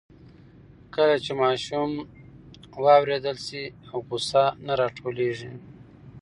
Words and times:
کله 0.95 1.15
چې 1.23 1.31
ماشوم 1.41 1.91
واورېدل 2.83 3.37
شي, 3.45 3.63
غوسه 4.05 4.43
نه 4.65 4.73
راټولېږي. 4.81 5.51